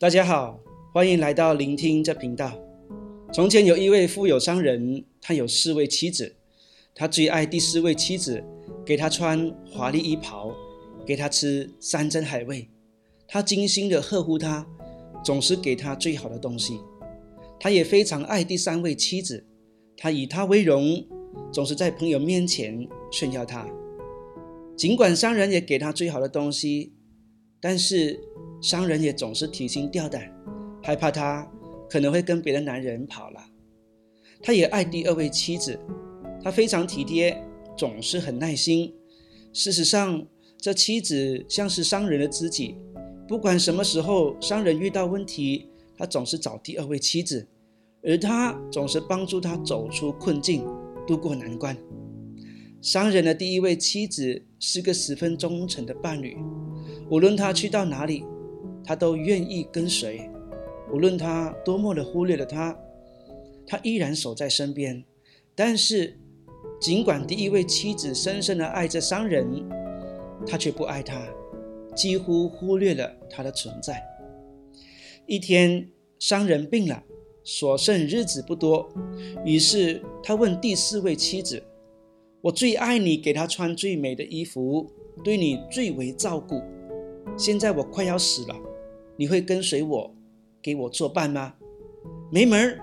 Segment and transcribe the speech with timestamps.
[0.00, 0.58] 大家好，
[0.94, 2.58] 欢迎来到聆听这频道。
[3.34, 6.36] 从前有一位富有商人，他有四位妻子，
[6.94, 8.42] 他最爱第四位妻子，
[8.82, 10.56] 给他穿华丽衣袍，
[11.06, 12.66] 给他吃山珍海味，
[13.28, 14.66] 他精心的呵护他，
[15.22, 16.80] 总是给他最好的东西。
[17.60, 19.44] 他也非常爱第三位妻子，
[19.98, 21.06] 他以她为荣，
[21.52, 23.68] 总是在朋友面前炫耀她。
[24.74, 26.94] 尽管商人也给他最好的东西，
[27.60, 28.18] 但是
[28.60, 30.32] 商人也总是提心吊胆，
[30.82, 31.46] 害怕他
[31.88, 33.40] 可能会跟别的男人跑了。
[34.42, 35.78] 他也爱第二位妻子，
[36.42, 37.42] 他非常体贴，
[37.76, 38.94] 总是很耐心。
[39.52, 42.76] 事实上，这妻子像是商人的知己，
[43.28, 47.46] 不管什么时候商人遇到问题，他总是找第二位妻子，
[48.02, 50.64] 而他总是帮助他走出困境，
[51.06, 51.76] 渡过难关。
[52.80, 56.38] 商人的第一位妻子是个十分忠诚的伴侣，
[57.10, 58.24] 无论他去到哪里，
[58.84, 60.30] 他都愿意跟随；
[60.92, 62.78] 无论他多么的忽略了他，
[63.66, 65.04] 他依然守在身边。
[65.56, 66.16] 但是，
[66.80, 69.44] 尽管第一位妻子深深的爱着商人，
[70.46, 71.26] 他却不爱他，
[71.96, 74.00] 几乎忽略了他的存在。
[75.26, 75.88] 一天，
[76.20, 77.02] 商人病了，
[77.42, 78.88] 所剩日子不多，
[79.44, 81.60] 于是他问第四位妻子。
[82.40, 84.88] 我最爱你，给他穿最美的衣服，
[85.24, 86.62] 对你最为照顾。
[87.36, 88.56] 现在我快要死了，
[89.16, 90.14] 你会跟随我，
[90.60, 91.54] 给我作伴吗？
[92.30, 92.78] 没门儿！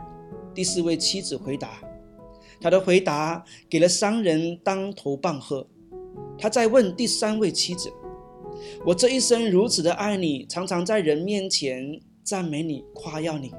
[0.53, 1.81] 第四位妻子回答。
[2.59, 5.65] 他的回答给了商人当头棒喝。
[6.39, 7.91] 他再问第三位妻子
[8.83, 13.53] ：“我这一生如此的爱你，常常在人面前赞美你、夸耀你。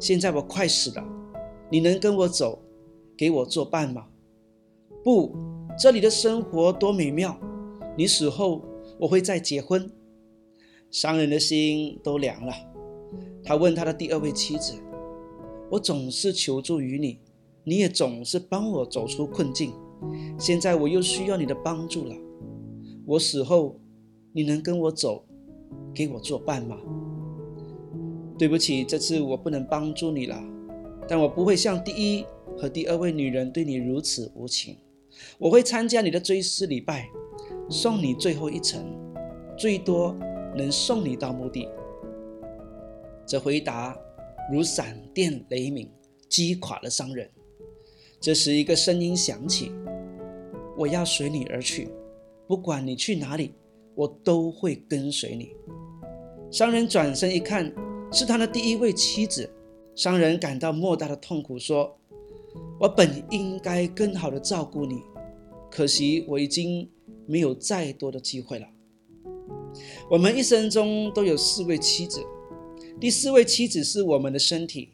[0.00, 1.04] 现在我快死了，
[1.70, 2.60] 你能跟我走，
[3.16, 4.06] 给我作伴吗？”
[5.04, 5.36] 不，
[5.78, 7.38] 这里的生活多美妙！
[7.96, 8.60] 你死后，
[8.98, 9.88] 我会再结婚。
[10.90, 12.52] 商人的心都凉了。
[13.42, 14.74] 他问他的第二位妻子
[15.70, 17.18] ：“我总是求助于你，
[17.64, 19.72] 你也总是帮我走出困境。
[20.38, 22.14] 现在我又需要你的帮助了。
[23.06, 23.78] 我死后，
[24.32, 25.24] 你能跟我走，
[25.94, 26.76] 给我作伴吗？”
[28.38, 30.42] 对不起，这次我不能帮助你了。
[31.08, 32.24] 但我不会像第一
[32.58, 34.76] 和第二位女人对你如此无情。
[35.38, 37.08] 我会参加你的追思礼拜，
[37.70, 38.84] 送你最后一程，
[39.56, 40.14] 最多
[40.56, 41.68] 能送你到墓地。
[43.26, 43.96] 这回答
[44.50, 45.90] 如闪电雷鸣，
[46.28, 47.30] 击垮了商人。
[48.20, 49.72] 这时，一个声音响起
[50.78, 51.88] ：“我要随你而去，
[52.46, 53.54] 不管你去哪里，
[53.94, 55.52] 我都会跟随你。”
[56.50, 57.72] 商人转身一看，
[58.10, 59.48] 是他的第一位妻子。
[59.94, 61.96] 商人感到莫大的痛苦，说。
[62.78, 65.02] 我本应该更好的照顾你，
[65.70, 66.90] 可惜我已经
[67.26, 68.66] 没有再多的机会了。
[70.10, 72.20] 我们一生中都有四位妻子，
[73.00, 74.90] 第四位妻子是我们的身体，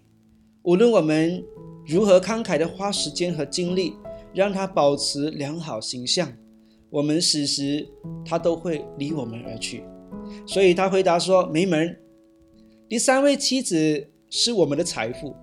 [0.62, 1.44] 无论我们
[1.86, 3.94] 如何慷慨的花时间和精力
[4.34, 6.32] 让她保持良好形象，
[6.90, 7.88] 我们死时
[8.24, 9.84] 她都会离我们而去。
[10.46, 11.96] 所以他回答说：“没门。”
[12.88, 15.34] 第三位妻子是我们的财富。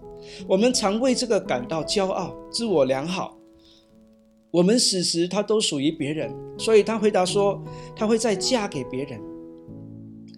[0.47, 3.38] 我们常为这个感到骄傲、自我良好。
[4.51, 7.63] 我们死时，他都属于别人，所以他回答说，
[7.95, 9.21] 他会再嫁给别人。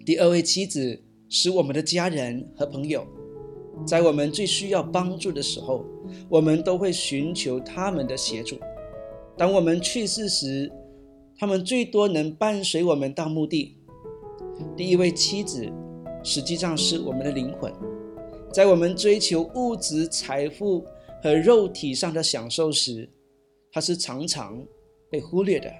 [0.04, 3.06] 第二位妻子是我们的家人和朋友，
[3.86, 5.84] 在我们最需要帮助的时候，
[6.28, 8.58] 我们都会寻求他们的协助。
[9.38, 10.70] 当我们去世时，
[11.38, 13.78] 他们最多能伴随我们到墓地。
[14.76, 15.66] 第一位妻子
[16.22, 17.72] 实际上是我们的灵魂。
[18.52, 20.84] 在我们追求物质财富
[21.22, 23.08] 和肉体上的享受时，
[23.72, 24.62] 它是常常
[25.10, 25.72] 被忽略的。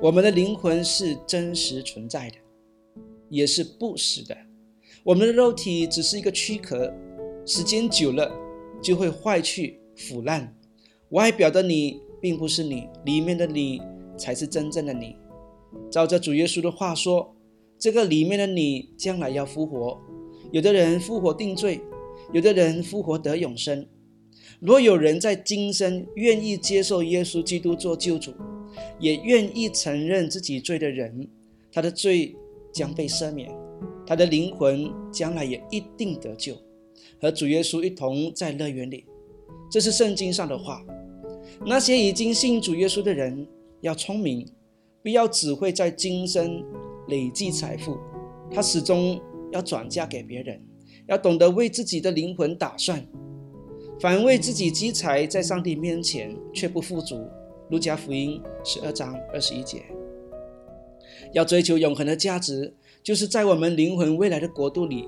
[0.00, 2.36] 我们的灵魂是真实存在的，
[3.30, 4.36] 也是不死的。
[5.02, 6.92] 我们的肉体只是一个躯壳，
[7.46, 8.30] 时间久了
[8.82, 10.54] 就会坏去腐烂。
[11.10, 13.80] 外表的你并不是你，里面的你
[14.18, 15.16] 才是真正的你。
[15.90, 17.34] 照着主耶稣的话说，
[17.78, 19.98] 这个里面的你将来要复活。
[20.52, 21.80] 有的人复活定罪，
[22.32, 23.86] 有的人复活得永生。
[24.60, 28.32] 若有人在今生愿意接受耶稣基督做救主，
[28.98, 31.28] 也愿意承认自己罪的人，
[31.72, 32.36] 他的罪
[32.72, 33.50] 将被赦免，
[34.06, 36.56] 他的灵魂将来也一定得救，
[37.20, 39.04] 和主耶稣一同在乐园里。
[39.70, 40.84] 这是圣经上的话。
[41.66, 43.46] 那些已经信主耶稣的人
[43.80, 44.46] 要聪明，
[45.02, 46.64] 不要只会在今生
[47.08, 47.98] 累积财富，
[48.52, 49.20] 他始终。
[49.52, 50.62] 要转嫁给别人，
[51.08, 53.04] 要懂得为自己的灵魂打算。
[54.00, 57.28] 反为自己积财，在上帝面前却不富足。
[57.68, 59.82] 路加福音十二章二十一节。
[61.32, 65.06] 要追求永恒的价值，就是在我们灵魂未来的国度里。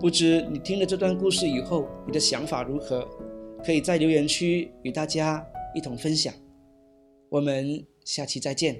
[0.00, 3.06] 不知你听了这段故事以后，你的想法如何？
[3.64, 5.44] 可以在留言区与大家
[5.74, 6.32] 一同分享。
[7.28, 8.76] 我们下期再见。